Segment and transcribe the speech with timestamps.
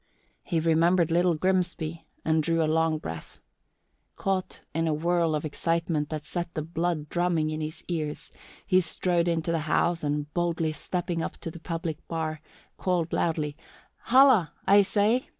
[0.41, 3.39] He remembered Little Grimsby and drew a long breath.
[4.15, 8.31] Caught in a whirl of excitement that set the blood drumming in his ears,
[8.65, 12.41] he strode into the house and, boldly stepping up to the public bar,
[12.77, 13.55] called loudly,
[14.05, 15.27] "Holla, I say!